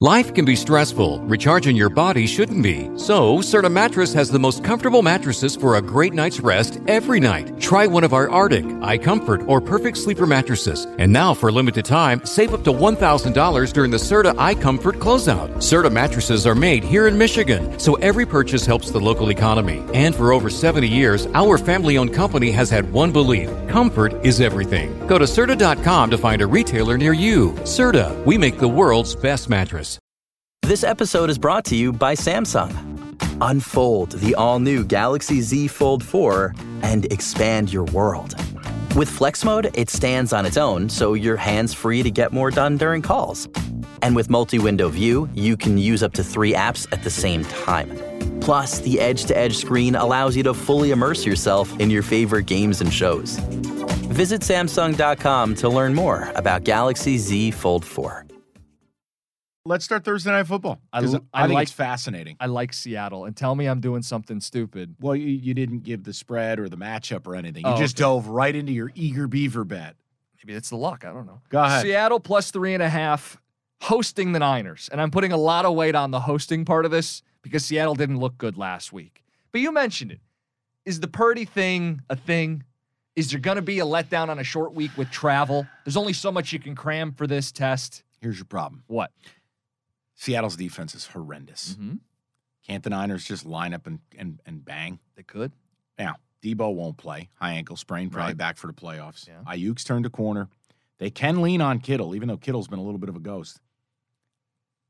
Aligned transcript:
Life 0.00 0.32
can 0.32 0.44
be 0.44 0.54
stressful. 0.54 1.18
Recharging 1.22 1.74
your 1.74 1.88
body 1.88 2.24
shouldn't 2.24 2.62
be. 2.62 2.88
So, 2.96 3.38
Serta 3.38 3.68
Mattress 3.68 4.14
has 4.14 4.30
the 4.30 4.38
most 4.38 4.62
comfortable 4.62 5.02
mattresses 5.02 5.56
for 5.56 5.74
a 5.74 5.82
great 5.82 6.12
night's 6.12 6.38
rest 6.38 6.80
every 6.86 7.18
night. 7.18 7.58
Try 7.58 7.88
one 7.88 8.04
of 8.04 8.12
our 8.12 8.30
Arctic, 8.30 8.64
iComfort, 8.64 9.48
or 9.48 9.60
Perfect 9.60 9.96
Sleeper 9.96 10.24
mattresses. 10.24 10.86
And 11.00 11.12
now, 11.12 11.34
for 11.34 11.48
a 11.48 11.52
limited 11.52 11.84
time, 11.84 12.24
save 12.24 12.54
up 12.54 12.62
to 12.62 12.72
$1,000 12.72 13.72
during 13.72 13.90
the 13.90 13.96
Serta 13.96 14.60
Comfort 14.60 15.00
closeout. 15.00 15.52
Serta 15.56 15.90
mattresses 15.90 16.46
are 16.46 16.54
made 16.54 16.84
here 16.84 17.08
in 17.08 17.18
Michigan, 17.18 17.76
so 17.76 17.94
every 17.94 18.24
purchase 18.24 18.64
helps 18.64 18.92
the 18.92 19.00
local 19.00 19.32
economy. 19.32 19.82
And 19.94 20.14
for 20.14 20.32
over 20.32 20.48
70 20.48 20.86
years, 20.86 21.26
our 21.34 21.58
family 21.58 21.98
owned 21.98 22.14
company 22.14 22.52
has 22.52 22.70
had 22.70 22.92
one 22.92 23.10
belief 23.10 23.50
comfort 23.68 24.14
is 24.24 24.40
everything. 24.40 24.88
Go 25.06 25.18
to 25.18 25.24
Serta.com 25.24 26.10
to 26.10 26.18
find 26.18 26.42
a 26.42 26.46
retailer 26.46 26.98
near 26.98 27.12
you. 27.12 27.52
Serta, 27.76 28.08
we 28.24 28.36
make 28.36 28.58
the 28.58 28.68
world's 28.80 29.14
best 29.14 29.48
mattress. 29.48 29.87
This 30.68 30.84
episode 30.84 31.30
is 31.30 31.38
brought 31.38 31.64
to 31.64 31.74
you 31.74 31.94
by 31.94 32.14
Samsung. 32.14 32.70
Unfold 33.40 34.12
the 34.12 34.34
all 34.34 34.58
new 34.58 34.84
Galaxy 34.84 35.40
Z 35.40 35.68
Fold 35.68 36.04
4 36.04 36.54
and 36.82 37.10
expand 37.10 37.72
your 37.72 37.84
world. 37.84 38.34
With 38.94 39.08
Flex 39.08 39.46
Mode, 39.46 39.70
it 39.72 39.88
stands 39.88 40.34
on 40.34 40.44
its 40.44 40.58
own, 40.58 40.90
so 40.90 41.14
you're 41.14 41.38
hands 41.38 41.72
free 41.72 42.02
to 42.02 42.10
get 42.10 42.34
more 42.34 42.50
done 42.50 42.76
during 42.76 43.00
calls. 43.00 43.48
And 44.02 44.14
with 44.14 44.28
multi 44.28 44.58
window 44.58 44.90
view, 44.90 45.30
you 45.32 45.56
can 45.56 45.78
use 45.78 46.02
up 46.02 46.12
to 46.12 46.22
three 46.22 46.52
apps 46.52 46.86
at 46.92 47.02
the 47.02 47.08
same 47.08 47.44
time. 47.44 47.88
Plus, 48.42 48.80
the 48.80 49.00
edge 49.00 49.24
to 49.24 49.38
edge 49.38 49.56
screen 49.56 49.94
allows 49.94 50.36
you 50.36 50.42
to 50.42 50.52
fully 50.52 50.90
immerse 50.90 51.24
yourself 51.24 51.80
in 51.80 51.88
your 51.88 52.02
favorite 52.02 52.44
games 52.44 52.82
and 52.82 52.92
shows. 52.92 53.38
Visit 54.12 54.42
Samsung.com 54.42 55.54
to 55.54 55.68
learn 55.70 55.94
more 55.94 56.30
about 56.34 56.64
Galaxy 56.64 57.16
Z 57.16 57.52
Fold 57.52 57.86
4. 57.86 58.27
Let's 59.68 59.84
start 59.84 60.04
Thursday 60.04 60.30
night 60.30 60.46
football. 60.46 60.80
I 60.92 61.00
'cause 61.00 61.14
l- 61.14 61.20
I, 61.32 61.42
I 61.42 61.46
think 61.46 61.54
like- 61.54 61.62
it's 61.64 61.72
fascinating. 61.72 62.36
I 62.40 62.46
like 62.46 62.72
Seattle, 62.72 63.26
and 63.26 63.36
tell 63.36 63.54
me 63.54 63.66
I'm 63.66 63.80
doing 63.80 64.02
something 64.02 64.40
stupid. 64.40 64.96
well, 65.00 65.14
you, 65.14 65.26
you 65.28 65.52
didn't 65.54 65.80
give 65.80 66.04
the 66.04 66.12
spread 66.12 66.58
or 66.58 66.68
the 66.68 66.76
matchup 66.78 67.26
or 67.26 67.34
anything. 67.36 67.64
You 67.66 67.72
Oh, 67.72 67.76
just 67.78 67.96
okay. 67.96 68.02
dove 68.02 68.28
right 68.28 68.54
into 68.54 68.72
your 68.72 68.90
eager 68.94 69.26
beaver 69.28 69.64
bet. 69.64 69.96
Maybe 70.42 70.56
it's 70.56 70.70
the 70.70 70.76
luck. 70.76 71.04
I 71.04 71.12
don't 71.12 71.26
know. 71.26 71.40
Go 71.50 71.62
ahead. 71.62 71.82
Seattle 71.82 72.18
plus 72.20 72.50
three 72.50 72.72
and 72.74 72.82
a 72.82 72.88
half, 72.88 73.36
hosting 73.82 74.32
the 74.32 74.38
Niners, 74.38 74.88
and 74.90 75.00
I'm 75.00 75.10
putting 75.10 75.32
a 75.32 75.36
lot 75.36 75.64
of 75.66 75.74
weight 75.74 75.94
on 75.94 76.10
the 76.12 76.20
hosting 76.20 76.64
part 76.64 76.84
of 76.84 76.90
this 76.90 77.22
because 77.42 77.64
Seattle 77.64 77.94
didn't 77.94 78.18
look 78.18 78.38
good 78.38 78.56
last 78.56 78.92
week. 78.92 79.22
But 79.52 79.60
you 79.60 79.70
mentioned 79.72 80.12
it. 80.12 80.20
Is 80.86 81.00
the 81.00 81.08
Purdy 81.08 81.44
thing 81.44 82.00
a 82.08 82.16
thing? 82.16 82.62
Is 83.16 83.30
there 83.32 83.40
going 83.40 83.56
to 83.56 83.62
be 83.62 83.80
a 83.80 83.84
letdown 83.84 84.28
on 84.28 84.38
a 84.38 84.44
short 84.44 84.72
week 84.74 84.92
with 84.96 85.10
travel? 85.10 85.66
There's 85.84 85.96
only 85.96 86.12
so 86.14 86.30
much 86.32 86.52
you 86.52 86.58
can 86.60 86.74
cram 86.74 87.12
for 87.12 87.26
this 87.26 87.50
test. 87.52 88.04
Here's 88.20 88.36
your 88.38 88.44
problem. 88.46 88.84
What? 88.86 89.10
Seattle's 90.20 90.56
defense 90.56 90.96
is 90.96 91.06
horrendous. 91.06 91.74
Mm-hmm. 91.74 91.94
Can't 92.66 92.82
the 92.82 92.90
Niners 92.90 93.24
just 93.24 93.46
line 93.46 93.72
up 93.72 93.86
and, 93.86 94.00
and, 94.18 94.40
and 94.44 94.64
bang? 94.64 94.98
They 95.14 95.22
could. 95.22 95.52
Now, 95.96 96.16
Deebo 96.42 96.74
won't 96.74 96.96
play. 96.96 97.28
High 97.36 97.52
ankle 97.52 97.76
sprain, 97.76 98.10
probably 98.10 98.30
Right. 98.30 98.36
back 98.36 98.56
for 98.58 98.66
the 98.66 98.72
playoffs. 98.72 99.28
Yeah. 99.28 99.42
Aiyuk's 99.46 99.84
turned 99.84 100.06
a 100.06 100.10
corner. 100.10 100.48
They 100.98 101.08
can 101.10 101.40
lean 101.40 101.60
on 101.60 101.78
Kittle, 101.78 102.16
even 102.16 102.26
though 102.26 102.36
Kittle's 102.36 102.66
been 102.66 102.80
a 102.80 102.82
little 102.82 102.98
bit 102.98 103.08
of 103.08 103.14
a 103.14 103.20
ghost. 103.20 103.60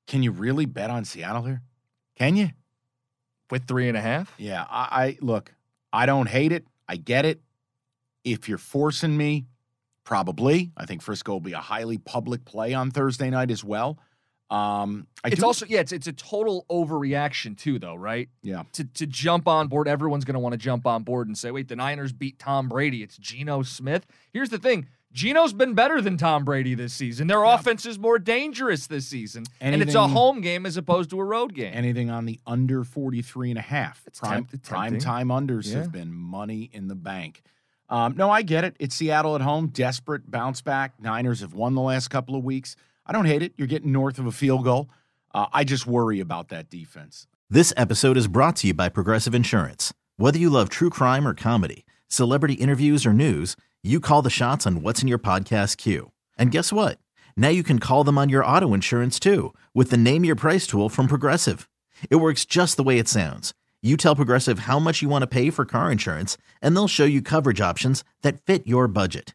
Can 0.07 0.23
you 0.23 0.33
really 0.33 0.65
bet 0.65 0.89
on 0.89 1.05
Seattle 1.05 1.43
here? 1.43 1.61
Can 2.17 2.35
you? 2.35 2.49
With 3.51 3.69
three 3.69 3.87
and 3.89 3.97
a 3.97 4.01
half? 4.01 4.33
Yeah, 4.39 4.65
I, 4.71 4.89
I 4.91 5.19
look, 5.21 5.53
I 5.93 6.07
don't 6.07 6.29
hate 6.29 6.53
it. 6.53 6.65
I 6.89 6.97
get 6.97 7.27
it. 7.27 7.41
If 8.25 8.49
you're 8.49 8.57
forcing 8.59 9.15
me, 9.17 9.45
probably. 10.05 10.73
I 10.77 10.87
think 10.87 11.03
Frisco 11.03 11.33
will 11.33 11.41
be 11.41 11.53
a 11.53 11.59
highly 11.61 11.99
public 11.99 12.47
play 12.47 12.73
on 12.73 12.91
Thursday 12.91 13.29
night 13.29 13.51
as 13.51 13.63
well. 13.63 13.99
Um, 14.51 15.07
I 15.23 15.29
it's 15.29 15.41
do- 15.41 15.47
also 15.47 15.67
yeah, 15.69 15.81
it's 15.81 15.93
it's 15.93 16.07
a 16.07 16.13
total 16.13 16.65
overreaction 16.71 17.57
too, 17.57 17.79
though, 17.79 17.95
right? 17.95 18.29
yeah. 18.43 18.63
To 18.73 18.85
to 18.85 19.07
jump 19.07 19.47
on 19.47 19.69
board, 19.69 19.89
everyone's 19.89 20.25
going 20.25 20.35
to 20.35 20.41
want 20.41 20.53
to 20.55 20.59
jump 20.59 20.87
on 20.87 21.03
board 21.03 21.27
and 21.29 21.37
say, 21.37 21.51
"Wait, 21.51 21.69
the 21.69 21.77
Niners 21.77 22.13
beat 22.13 22.39
Tom 22.39 22.69
Brady. 22.69 23.03
It's 23.03 23.19
Geno 23.19 23.63
Smith." 23.63 24.07
Here's 24.33 24.49
the 24.49 24.59
thing: 24.59 24.87
Geno's 25.13 25.53
been 25.53 25.75
better 25.75 26.01
than 26.01 26.17
Tom 26.17 26.45
Brady 26.47 26.75
this 26.75 26.95
season. 26.95 27.27
Their 27.27 27.45
Yeah. 27.45 27.57
offense 27.57 27.85
is 27.85 27.99
more 27.99 28.19
dangerous 28.19 28.87
this 28.87 29.07
season, 29.07 29.45
and 29.61 29.83
it's 29.83 29.95
a 29.95 30.09
home 30.09 30.41
game 30.41 30.65
as 30.65 30.79
opposed 30.79 31.11
to 31.11 31.21
a 31.21 31.25
road 31.25 31.55
game. 31.55 31.73
Anything 31.75 32.09
on 32.09 32.25
the 32.25 32.41
under 32.47 32.85
43 32.85 33.51
and 33.51 33.59
a 33.59 33.63
half. 33.63 34.03
It's 34.07 34.21
prime, 34.21 34.47
tempt- 34.47 34.67
prime 34.67 34.99
time 34.99 35.29
unders 35.29 35.71
Yeah. 35.71 35.81
have 35.81 35.93
been 35.93 36.13
money 36.15 36.71
in 36.73 36.89
the 36.89 36.95
bank. 36.95 37.43
Um, 37.91 38.17
no, 38.17 38.31
I 38.31 38.43
get 38.43 38.65
it. 38.65 38.77
It's 38.79 38.95
Seattle 38.95 39.35
at 39.35 39.41
home, 39.41 39.69
desperate 39.69 40.31
bounce 40.31 40.61
back. 40.63 40.95
Niners 41.01 41.41
have 41.41 41.55
won 41.55 41.75
the 41.75 41.81
last 41.81 42.09
couple 42.09 42.35
of 42.37 42.45
weeks. 42.45 42.77
I 43.09 43.15
don't 43.15 43.25
hate 43.25 43.43
it. 43.43 43.55
You're 43.57 43.67
getting 43.67 43.91
north 43.91 44.19
of 44.19 44.27
a 44.27 44.33
field 44.33 44.65
goal. 44.65 44.91
Uh, 45.33 45.47
I 45.51 45.65
just 45.65 45.87
worry 45.87 46.21
about 46.21 46.49
that 46.49 46.69
defense. 46.69 47.27
This 47.49 47.73
episode 47.75 48.19
is 48.19 48.29
brought 48.29 48.57
to 48.57 48.67
you 48.67 48.75
by 48.75 48.91
Progressive 48.91 49.35
Insurance. 49.35 49.95
Whether 50.19 50.39
you 50.39 50.51
love 50.51 50.69
true 50.69 50.91
crime 50.91 51.27
or 51.27 51.33
comedy, 51.33 51.87
celebrity 52.09 52.55
interviews 52.55 53.07
or 53.07 53.15
news, 53.15 53.57
you 53.83 53.99
call 53.99 54.21
the 54.21 54.29
shots 54.29 54.67
on 54.67 54.83
what's 54.83 55.01
in 55.01 55.09
your 55.09 55.19
podcast 55.19 55.79
queue. 55.79 56.13
And 56.37 56.51
guess 56.51 56.71
what? 56.71 56.99
Now 57.35 57.49
you 57.49 57.63
can 57.63 57.79
call 57.79 58.05
them 58.05 58.19
on 58.19 58.29
your 58.29 58.45
auto 58.45 58.75
insurance 58.75 59.19
too 59.19 59.55
with 59.73 59.89
the 59.89 59.97
Name 59.97 60.25
Your 60.25 60.37
Price 60.37 60.67
tool 60.67 60.91
from 60.91 61.07
Progressive. 61.09 61.67
It 62.11 62.17
works 62.17 62.45
just 62.45 62.77
the 62.77 62.83
way 62.83 62.99
it 62.99 63.09
sounds. 63.09 63.55
You 63.81 63.97
tell 63.97 64.17
Progressive 64.17 64.61
how 64.61 64.79
much 64.79 65.01
you 65.01 65.09
want 65.09 65.23
to 65.23 65.29
pay 65.29 65.51
for 65.51 65.65
car 65.65 65.91
insurance, 65.91 66.37
and 66.61 66.77
they'll 66.77 66.89
show 66.89 67.05
you 67.05 67.23
coverage 67.23 67.61
options 67.61 68.05
that 68.23 68.45
fit 68.45 68.67
your 68.67 68.89
budget. 68.89 69.35